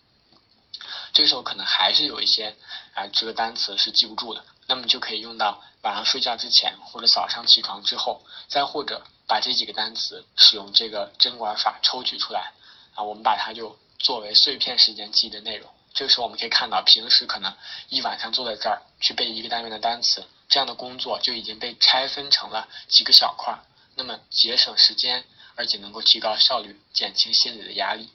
[1.14, 2.56] 这个时候可能还是有一些
[2.94, 12.52] 啊这个单词是记不住的，那么就可以用到晚上睡觉之前，或者早上起床之后，再或者把这几个单词使用这个针管法抽取出来
[12.96, 15.70] 啊，我们把它就作为碎片时间记忆的内容。
[15.94, 17.54] 这个时候我们可以看到，平时可能
[17.90, 23.60] 一晚上坐在这儿去背一个单元的单词，这样的工作就已经被拆分成了几个小块，
[23.96, 25.26] 那么节省时间，
[25.56, 28.10] 而且能够提高效率，减轻心理的压力。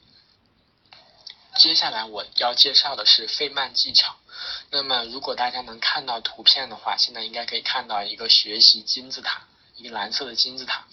[1.59, 4.17] 接下来我要介绍的是费曼技巧。
[4.71, 10.85] 那么如果大家能看到图片的话，现在应该可以看到一个学习金字塔，一个蓝色的金字塔。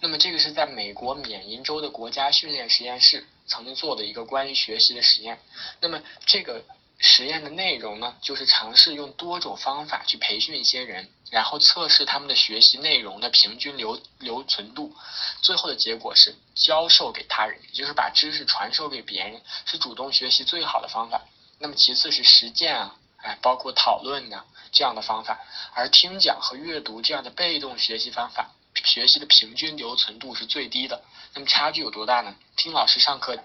[0.00, 3.26] 那么这个是在美国缅因州的国家训练实验室。
[3.46, 5.40] 曾经做的一个关于学习的实验，
[5.80, 6.64] 那么这个
[6.98, 14.94] 实验的内容呢，就是尝试用多种方法去培训一些人，然后测试他们的学习内容的平均留留存度。
[15.42, 21.22] 最后的结果是教授给他人，也就是把知识传授给别人，是主动学习最好的方法。
[21.58, 25.38] 那么其次是实践啊，哎，包括讨论呢这样的方法，
[25.74, 28.52] 而听讲和阅读这样的被动学习方法。
[28.86, 31.02] 学习的平均留存度是最低的，
[31.34, 32.34] 那么差距有多大呢？
[32.56, 33.36] 听老师上课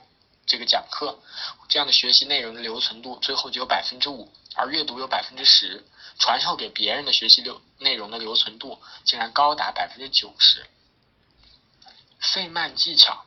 [0.46, 1.20] 这个讲课，
[1.68, 5.84] 这样的学习内容的留存度最后只有百分之五，而阅读有百分之十，
[6.20, 10.66] 传授给别人的学习流内容的留存度竟然高达百分之九十。
[12.20, 13.26] 费曼技巧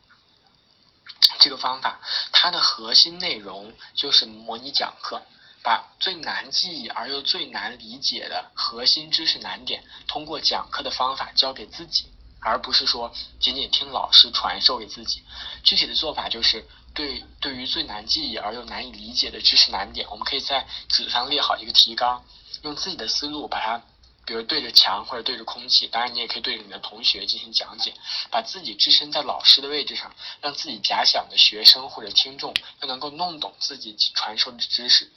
[1.40, 2.00] 这个方法，
[2.31, 5.20] 它的核心内容就是模拟讲课，
[5.64, 12.05] 把最难记忆而又最难理解的核心知识难点，通过讲课的方法教给自己。
[12.46, 15.22] 而不是说仅仅听老师传授给自己，
[15.62, 22.22] 具体的做法就是对对于最难记忆而又难以理解的知识难点，我们可以在纸上列好一个提纲，
[22.61, 23.83] 用自己的思路把它，
[24.27, 27.94] 比如对着墙或者对着空气，当然你也可以对着你的同学进行讲解，
[28.31, 35.11] 把自己置身在老师的位置上，让自己假想的学生或者听众又能够弄懂自己传授的知识。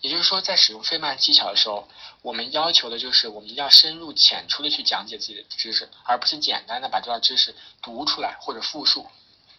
[0.00, 1.88] 也就是说，在使用费曼技巧的时候，
[2.22, 9.08] 我们要求的就是我们一定要深入浅出的去讲解自己的知识，而不是简单的把这段知识读出来或者复述。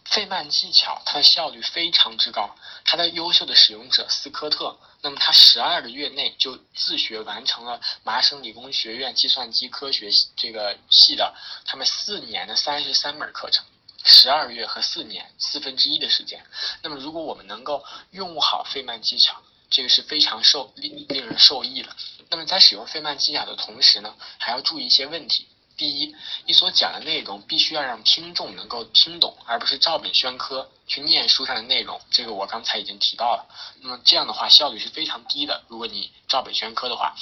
[0.06, 11.34] 费曼技巧它的效率非常之高，它的优秀的使用者斯科特，那么他十二个月内就自学完成了麻省理工学院计算机科学这个系的
[11.66, 13.64] 他们四年的三十三门课程，
[14.02, 16.44] 十二月和四年四分之一的时间。
[16.82, 21.96] 那么如果我们能够用好费曼技巧，这个是非常受令令人受益的。
[22.28, 25.46] 那么在使用费曼技巧的同时呢，还要注意一些问题。
[25.76, 31.98] 第一，你所讲的内容必须要让听众能够听懂，而不是照本宣科去念书上的内容。
[32.10, 33.48] 这个我刚才已经提到了。
[33.80, 35.64] 那么这样的话效率是非常低的。
[35.68, 37.14] 如果你照本宣科的话，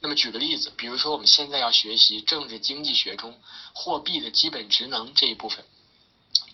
[0.00, 3.40] 那么举个例子，比如说我们现在要学习政治经济学中
[3.72, 5.64] 货币的基本职能这一部分，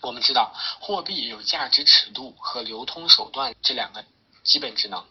[0.01, 4.05] 我们知道货币有价值尺度和流通手段这两个
[4.43, 5.05] 基本职能。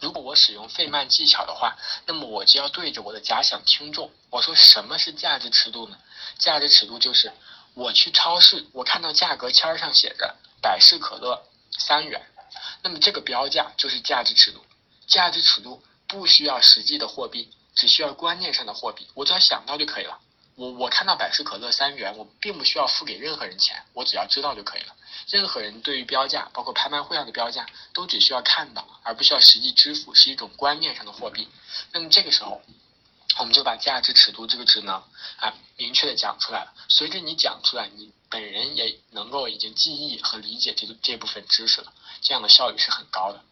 [0.00, 5.96] 如果我使用费曼技巧的话，那么我就要对着我的假想听众，我说什么是价值尺度呢？
[6.38, 7.32] 价值尺度就是
[7.74, 12.26] 我去超市，我看到价格签上写着百事可乐三元，
[12.82, 14.64] 那么这个标价就是价值尺度。
[15.06, 20.18] 价值尺度不需要实际的货币，只需要观念上的货币，我只要想到就可以了。
[20.56, 24.96] 我我看到百事可乐三元，我并不需要付给任何人钱，我只要知道就可以了。
[25.28, 31.46] 任何人对于标价，包括拍卖会上的标价，都只需要看到，而不需要实际支付，是一种观念上的货币。
[31.92, 32.62] 那么这个时候，
[33.38, 36.72] 我们就把价值尺度这个职能啊明确的讲出来了。
[36.88, 41.92] 随着你讲出来，你本人也能够已经记忆和理解这这部分知识了，
[42.22, 43.44] 这样的效率是很高的。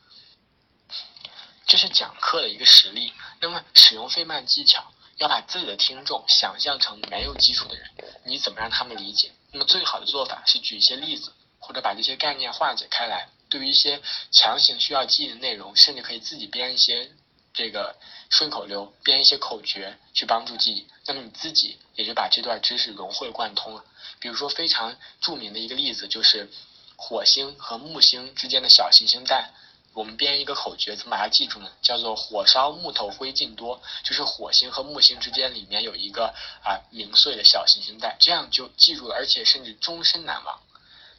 [1.66, 3.12] 这是讲课的一个实例。
[3.40, 4.90] 那么使用费曼技巧。
[5.18, 7.88] 要把自己的听众想象成没有基础的人，
[8.24, 9.30] 你怎么让他们理解？
[9.52, 13.28] 那么最好的做法是举一些例子，或者把这些概念化解开来。
[13.48, 17.12] 对于一些强行需要记忆的内容，甚至可以自己编一些
[17.52, 17.96] 这个
[18.30, 20.88] 顺口溜，编一些口诀去帮助记忆。
[21.06, 23.84] 那么你自己也就把这段知识融会贯通了。
[24.18, 26.50] 比如说非常著名的一个例子就是
[26.96, 29.52] 火星和木星之间的小行星带。
[29.94, 31.70] 我们编一个口诀，怎么把它记住呢？
[31.80, 40.60] 叫做“火烧木头灰烬多”，就是火星和木星之间里面有一个啊零碎的小行星带，这样就记住了，而且甚至终身难忘。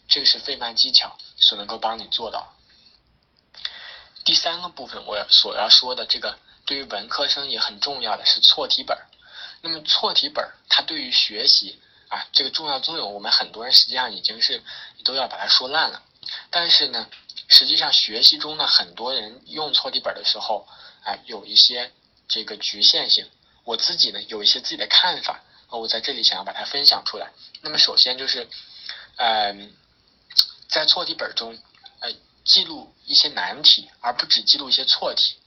[0.09, 2.53] 这个是费曼技巧所能够帮你做到。
[4.25, 8.97] 第三个部分，我所要说的这个对于文科生也很重要的是错题本。
[9.61, 14.61] 那么错题本它对于学习啊这个重要作用，我们很多人实际上已经是
[15.05, 16.03] 都要把它说烂了，
[16.49, 17.07] 但是呢。
[17.47, 20.67] 实际上，学习中呢，很多人用错题本的时候，
[21.03, 21.91] 啊，有一些
[22.27, 23.29] 这个局限性。
[23.63, 27.31] 我自己呢，有一些自己的看法，我在这里想要把它分享出来。
[27.62, 28.47] 那么，首先就是，
[29.17, 29.73] 嗯，
[30.67, 31.58] 在错题本中，
[31.99, 32.12] 呃，
[32.43, 35.38] 记录一些难题，而不只记录一些错题。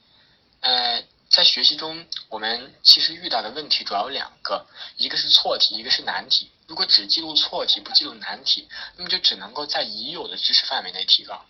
[0.61, 6.50] 呃，在学习中，我们其实遇到的问题主要有两个，一个是错题，一个是难题。
[6.66, 11.44] 如果只记录错题，不记录难题，那么就只能够在已有的知识范围内提高。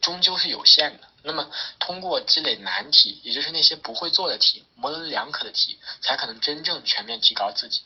[0.00, 1.08] 终究是有限的。
[1.22, 7.82] 那么，通过积累难题，也就是那些不会做的题、模棱两可的题，才可能真正全面提高自己。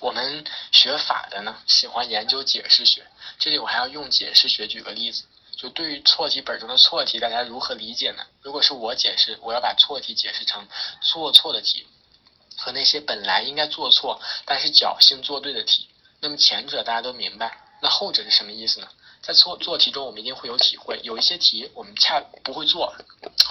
[0.00, 3.06] 我们学法的呢，喜欢研究解释学。
[3.38, 5.24] 这里我还要用解释学举个例子。
[5.56, 8.24] 就对于错题本中的错题，大家如何理解呢？
[8.42, 10.68] 如果是我解释，我要把错题解释成
[11.00, 11.86] 做错的题，
[12.56, 15.88] 和那些本来应该做错但是侥幸做对的题。
[16.20, 18.88] 那么前者大家都明白，那后者是什么意思呢？
[19.22, 21.00] 在做做题中，我们一定会有体会。
[21.02, 22.94] 有一些题我们恰不会做，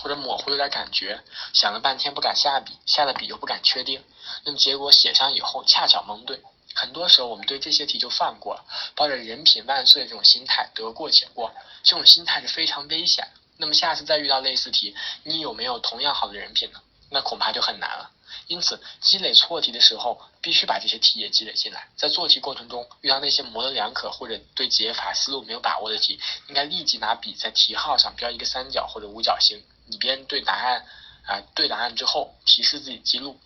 [0.02, 1.22] 或者模糊有点感觉，
[1.54, 4.04] 想了半天不敢下笔，下了笔又不敢确定，
[4.46, 6.42] 那么结果写上以后恰巧蒙对。
[6.74, 8.64] 很多时候我们对这些题就放过了，
[8.96, 11.52] 抱着人品万岁这种心态得过且过，
[11.84, 13.28] 这种心态是非常危险。
[13.58, 16.80] 那么下次再遇到类似题，你有没有同样好的人品呢？
[17.10, 18.12] 那恐怕就很难了。
[18.48, 21.90] 因此，积累错题的时候，必须把这些题也积累进来。
[21.96, 30.86] 在做题过程中，遇到那些模棱两可或者对解法思路没有把握的题，应该立即拿笔在题号上标一个三角或者五角星，以便对答案
[31.26, 33.40] 啊对答案之后提示自己记录。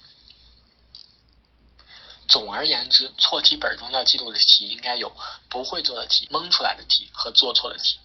[2.28, 5.12] 总而言之，错题本中要记录的题应该有
[5.50, 8.00] 不会做的题、蒙出来的题和做错的题。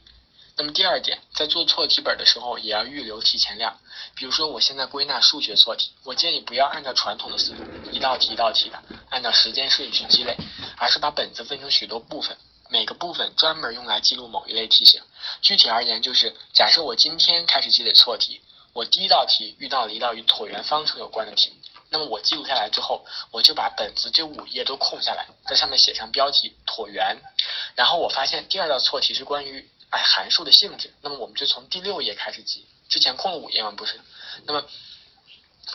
[0.58, 3.78] 那么第二点，在做错题本的时候，也要预留提前量。
[4.14, 10.34] 比如说，我现在归纳数学错题，我建议不要按照传统的思路，一道题一道题的按照时间顺序积累，
[10.78, 12.38] 而是把本子分成许多部分，
[12.70, 15.02] 每个部分专门用来记录某一类题型。
[15.42, 18.40] 具体而言，就是假设我今天开始积累错题，
[18.72, 21.52] 我第一道题遇到了一道与椭圆方程有关的题。
[21.90, 27.18] 那么我记录下来之后，我就把本子这五页都空下来，在上面写上标题椭圆。
[27.74, 32.66] 然后我发现第二道错题是关于哎函数的性质，那么我们就从第六页开始记。
[32.88, 33.72] 之前空了五页吗？
[33.76, 34.00] 不是。
[34.44, 34.64] 那么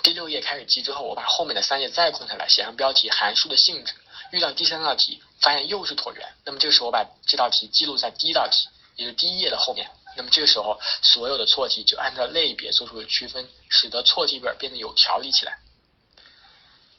[0.04, 3.94] 第六页开始记之后，我把后面的三页再空下来，写上标题函数的性质。
[4.32, 9.92] 遇到第三道题，发现又是椭圆，那么这个时候我把这道题记录在第一道题，也就是第一页的后面。
[10.16, 15.60] 那么这个时候所有的错题就按照类别做出了区分，使得错题本变得有条理起来。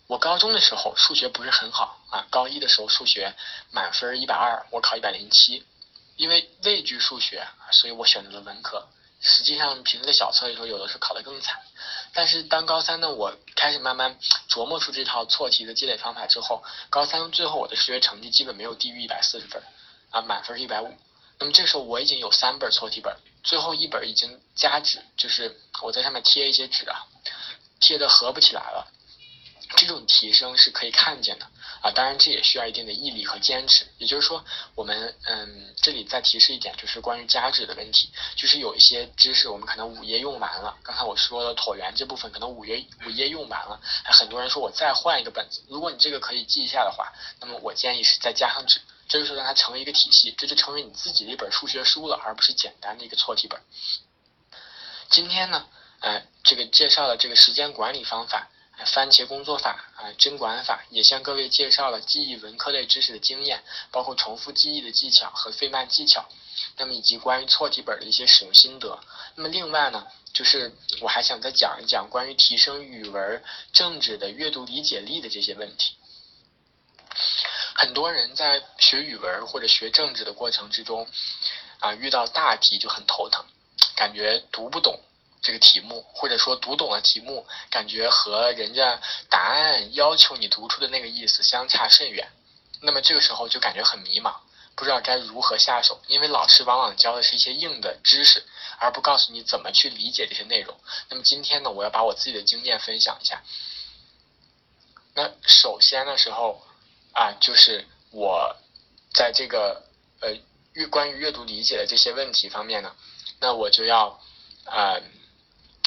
[0.07, 3.35] 我高中的时候数学不是很好啊，高一的时候数学
[3.71, 5.65] 满分一百二，我考一百零七。
[6.17, 8.89] 因为畏惧数学，所以我选择了文科。
[9.21, 11.61] 实际上平时的小测的时候，有的时候考得更惨。
[12.13, 19.63] 但是当高三呢，我开始慢慢琢磨出这套错题的积累方法之后，高三最后我的数学成绩基本没有低于一百四十分，
[20.11, 20.99] 啊，满分是一百五。
[21.39, 27.07] 那么这时候我已经有三本错题本，最后一本已经加纸，就是我在上面贴一些纸啊，
[27.81, 28.89] 贴的合不起来了。
[29.77, 31.47] 这种提升是可以看见的
[31.83, 33.85] 啊，当然这也需要一定的毅力和坚持。
[33.99, 34.45] 也就是说，
[34.77, 45.61] 我们嗯，这里再提示一点，就是关于加纸的问题，就是有一些知识我们可能五页用完了，刚才我说的椭圆这部分可能五页五页用完了，还很多人说我再换一个本子。
[45.69, 53.61] 如果你这个可以记一下的话，那么我建议是再加上纸，这就是让它成为一个体系，这就成为你自己的一本数学书了，而不是简单的一个错题本。
[55.11, 55.67] 今天呢，
[56.01, 58.49] 呃，这个介绍了这个时间管理方法。
[58.87, 66.29] 番茄工作法啊，针管法也向各位介绍了记忆文科类知识的经验，包括重复记忆的技巧和费曼技巧，
[66.79, 68.99] 那么以及关于错题本的一些使用心得。
[69.37, 75.95] 那么另外呢，就是我还想再讲一讲关于提升语文、政治的阅读理解力的这些问题。
[77.75, 81.07] 很多人在学语文或者学政治的过程之中，
[81.79, 83.45] 啊，遇到大题就很头疼，
[83.95, 85.01] 感觉读不懂。
[85.43, 92.31] 这个题目，或者说读懂了题目，感觉和人家答案要求你读出的那个意思相差甚远，
[92.81, 94.37] 那么这个时候就感觉很迷茫，
[94.77, 98.45] 不知道该如何下手，因为老师往往教的是一些硬的知识，
[98.79, 100.79] 而不告诉你怎么去理解这些内容。
[101.09, 103.43] 那么今天呢，我要把我自己的经验分享一下。
[105.15, 106.65] 那首先的时候
[107.15, 108.57] 啊，就是我
[109.13, 109.83] 在这个
[110.21, 110.31] 呃
[110.73, 112.95] 阅关于阅读理解的这些问题方面呢，
[113.41, 114.21] 那我就要
[114.67, 115.01] 啊。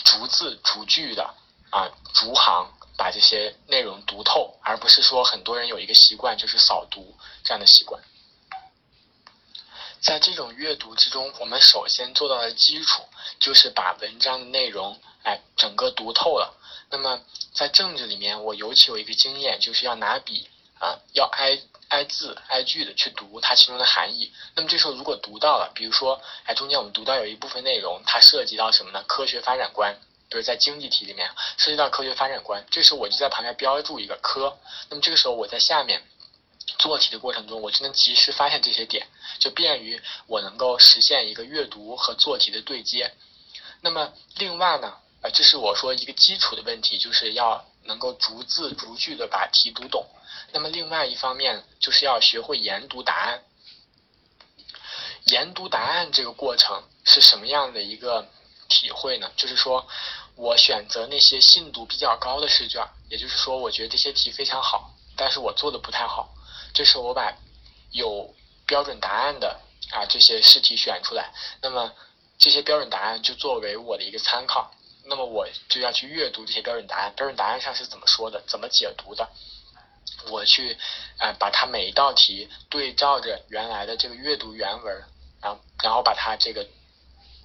[0.05, 1.35] 逐字逐句的
[1.71, 8.01] 啊，逐行把这些内容读透，而不是说很多人有一个习惯就是扫读这样的习惯。
[9.99, 13.03] 在这种阅读之中，我们首先做到的基础
[13.39, 16.55] 就是把文章的内容哎整个读透了。
[16.91, 17.19] 那么
[17.53, 20.47] 在政治里面，我尤其有一个经验，就是要拿笔
[20.79, 21.59] 啊，要挨
[21.95, 24.34] 挨字挨句的去读它其中的含义。
[24.55, 29.01] 那么这时候如果读到了，比如说哎中间我们读到有一部分内容，它涉及到什么呢？
[29.08, 29.95] 科学发展观。
[30.27, 34.58] 比如在经济题里面涉及到科学发展观，这时候我就在旁边标注一个科。
[34.89, 36.01] 那么这个时候我在下面
[36.79, 39.08] 做题的过程中，我就能及时发现这些点，
[39.39, 43.13] 就便于我能够实现一个阅读和做题的对接。
[43.81, 44.97] 那么另外呢，
[45.31, 50.05] 这是我说一个基础的问题，就是要能够逐字逐句的把题读懂。
[50.51, 53.43] 那么另外一方面，就是要学会研读答案。
[55.25, 58.27] 研读答案这个过程是什么样的一个？
[58.67, 59.88] 体会呢，就是说
[60.35, 66.33] 我选择那些信度比较高的试卷，也就是说，我觉得这些题非常好，但是我做的不太好。
[66.73, 67.31] 这时候我把
[67.91, 68.33] 有
[68.65, 69.59] 标准答案的
[69.91, 71.93] 啊这些试题选出来，那么
[72.39, 74.71] 这些标准答案就作为我的一个参考，
[75.05, 79.30] 那么我就要去阅读这些标准答案，标准答案上是怎么说的，怎么解读的，
[80.30, 80.77] 我去
[81.17, 85.03] 啊把它每一道题对照着原来的这个阅读原文，
[85.41, 86.65] 然后然后把它这个。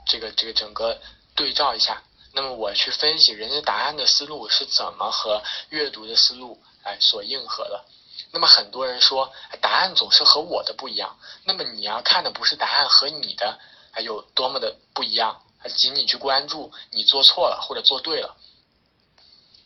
[0.07, 0.99] 这个这个整个
[1.37, 7.85] 对照一下，那么我去分析人家答案的思路是怎么和阅读的思路哎所应和的。
[8.32, 13.61] 那么很多人说答案总是和我的不一样，那么你要看的不是答案和你的
[13.93, 18.37] 还有多么的不一样，而仅仅去关注你做错了或者做对了。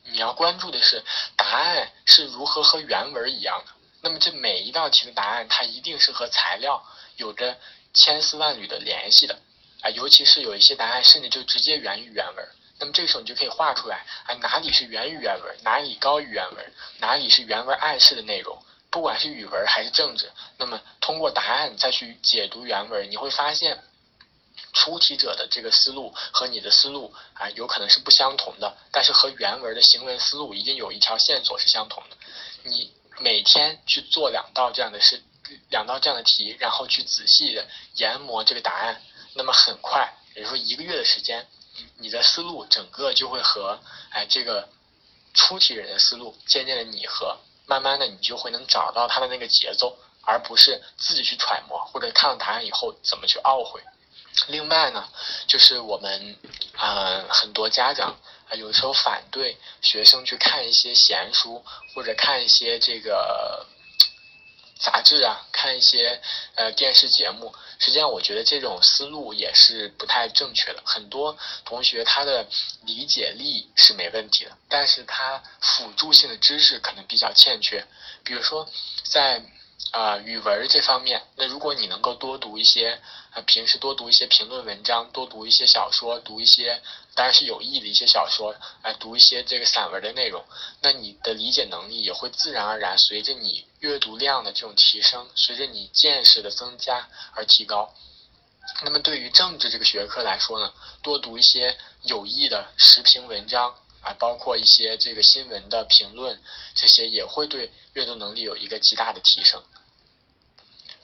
[0.05, 1.03] 你要关注的是
[1.37, 3.73] 答案是如何和原文一样的。
[4.03, 6.85] 那么这每一道题的答案，它一定是和材料
[7.17, 7.57] 有着
[7.95, 9.39] 千丝万缕的联系的
[9.81, 12.49] 啊，尤其是有一些答案甚至就直接源于原文。
[12.79, 18.63] 那么这个时候你就可以画出来啊，哪里是源于原文，哪里高于原文，哪里是原文暗示的内容。
[18.91, 23.83] 不管是语文还是政治，那么通过答案再去解读原文，你会发现
[24.75, 32.17] 出题者的这个思路和你的思路啊，有可能是不相同的，但是和原文的行文思路一定有一条线索是相同的。
[32.65, 35.23] 你每天去做两道这样的事，
[35.71, 39.01] 两道这样的题，然后去仔细的研磨这个答案，
[39.35, 41.47] 那么很快，也就是说一个月的时间，
[41.99, 43.79] 你的思路整个就会和
[44.11, 44.69] 哎这个
[45.33, 47.39] 出题人的思路渐渐的拟合。
[47.67, 53.81] 慢慢的，你就会能找到他的那个节奏，而不是自己去揣摩，或者看了答案以后怎么去懊悔。
[54.49, 55.09] 另外呢，
[55.47, 56.37] 就是我们
[56.77, 58.17] 啊很多家长
[58.49, 61.65] 啊有时候反对学生去看一些闲书，
[61.95, 63.67] 或者看一些这个。
[64.77, 66.21] 杂志啊，看一些
[66.57, 70.83] 呃电视节目，实际上我觉得这种思路也是不太正确的。
[70.85, 72.47] 很多同学他的
[72.83, 77.87] 理解力是没问题的，但是他辅助性的知识可能比较欠缺。
[78.25, 78.69] 比如说
[79.05, 79.41] 在
[79.93, 83.01] 啊语文这方面，那如果你能够多读一些。
[83.35, 86.81] 啊，平时多读一些评论文章，多读一些小说，读一些
[87.15, 90.45] 当然是有益的一些小说，哎，读一些这个散文的内容，
[90.81, 97.93] 那你的理解能力也会自然而然随着你阅读量的这种提升，随着你见识的增加而提高。
[98.85, 100.73] 那么对于政治这个学科来说呢，
[101.03, 106.41] 多读一些有益的时评文章啊，包括一些这个新闻的评论，
[106.75, 109.61] 这些也会对阅读能力有一个极大的提升。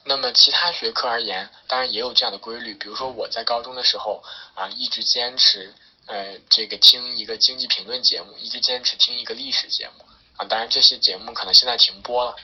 [0.05, 2.75] 那么其他学科而言，当然也有这样的规律。
[2.75, 4.23] 比如说我在高中的时候
[4.55, 5.75] 啊，一直坚持
[6.07, 10.05] 呃这个听一个经济评论节目，一直坚持听一个历史节目
[10.37, 10.45] 啊。
[10.47, 12.35] 当然这些节目可能现在停播了，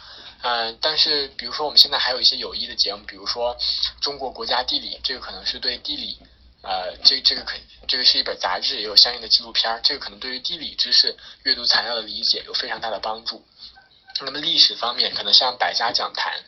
[0.43, 3.57] 嗯，但是比如说我们现在还有一些有益的节目，比如说
[4.01, 6.19] 中国国家地理，这个可能是对地理，
[6.63, 7.57] 呃，这这个可
[7.89, 13.43] 这个是一本杂志，也有相应的纪录片儿，这个可能对于地理知识阅读材料的理解有非常大的帮助。
[14.21, 16.45] 那么历史方面，可能像百家讲坛。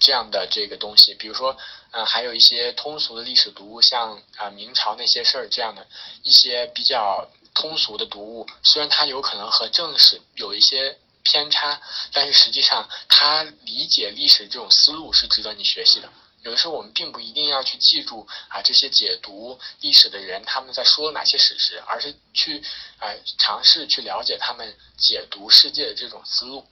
[0.00, 1.56] 这样的这个东西，比如说，
[1.92, 5.86] 嗯，还有一些通俗的历史读物，像啊明朝那些事儿这样的
[6.22, 11.80] 一些比较通俗的读物，虽然它有可能和正史有一些偏差，
[12.12, 16.08] 但是实际上它理解历史这种思路是值得你学习的。
[16.42, 22.62] 有的时候我们并不一定要去记住啊这些解读历史的人他们在说哪些史实，而是去
[22.98, 26.66] 啊尝试去了解他们解读世界的这种思路。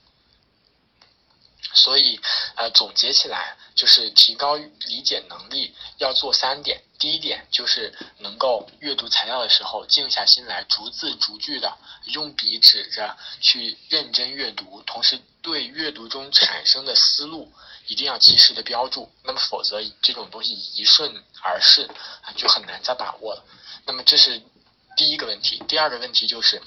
[1.73, 2.19] 所以，
[2.55, 6.81] 呃，总结起来就是提高理解能力要做三点。
[6.99, 17.51] 第一点就是能够阅读材料的时候静下心来，逐字逐句的用笔指着去认真阅读，同时对阅读中产生的思路
[17.87, 19.11] 一定要及时的标注。
[19.23, 21.83] 那么，否则这种东西一瞬而逝
[22.21, 23.43] 啊，就很难再把握了。
[23.85, 24.41] 那么，这是
[24.95, 25.61] 第一个问题。
[25.67, 26.61] 第二个问题就是。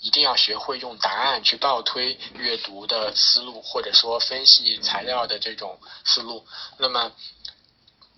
[0.00, 6.46] 一定要学会用答案去倒推阅读的思路，或者说分析材料的这种思路。
[6.78, 7.12] 那么，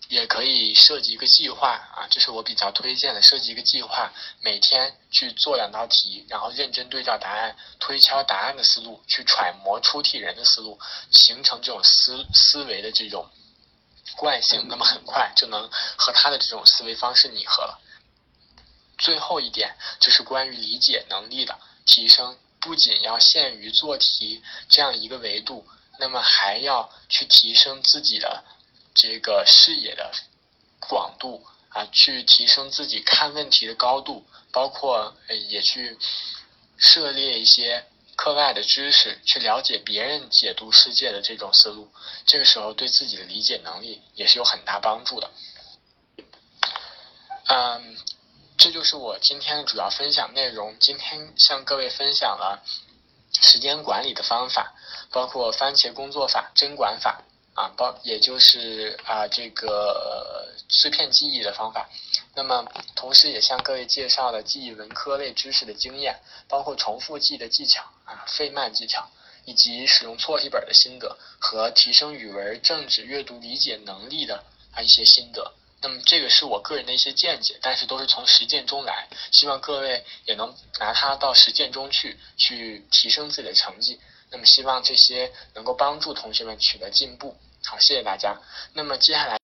[0.09, 3.21] 也可以设计一个计划啊，这是我比较推荐的。
[3.21, 4.13] 设计一个计划，
[4.43, 10.79] 每天去做两道题，然后认真对照答案，推敲答案的思路，去揣摩出题人的思路，
[11.11, 13.29] 形成这种思思维的这种
[14.17, 14.67] 惯性。
[14.69, 17.81] 那么很快就能和他的这种思维方式拟合了。
[18.99, 21.59] 最后一点就是关于理解能力的。
[21.85, 25.67] 提升不仅要限于做题这样一个维度，
[25.99, 28.45] 那么还要去提升自己的
[28.95, 30.13] 这个视野的
[30.79, 35.17] 广度啊，去提升自己看问题的高度，包括
[35.49, 35.99] 也去
[36.77, 41.93] 涉猎一些课外的知识，去了解别人解读世界的这种思路。
[42.27, 45.31] 这个时候对自己的理解能力也是有很大帮助的。
[47.49, 47.97] 嗯。
[48.63, 50.77] 这就是我今天的主要分享内容。
[50.79, 52.63] 今天向各位分享了
[53.41, 54.73] 时间管理的方法，
[55.11, 61.91] 包括番茄工作法、针管法啊，包也就是啊这个碎片记忆的方法。
[62.37, 69.11] 那么同时也向各位介绍了记忆文科类知识的经验，包括重复记的技巧啊、费曼技巧，
[69.45, 75.53] 以及使用错题本的心得和提升语文、政治阅读理解能力的啊一些心得。
[75.83, 84.01] 那么这个是我个人的一些见解，但是都是从实践中来，希望各位也能拿它到实践中去，去提升自己的成绩。
[84.31, 87.37] 那么希望这些能够帮助同学们取得进步。
[87.65, 88.41] 好，谢谢大家。
[88.73, 89.42] 那么接下来。